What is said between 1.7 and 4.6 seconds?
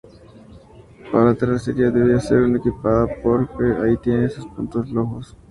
debería ser equipada porque ahí tiene sus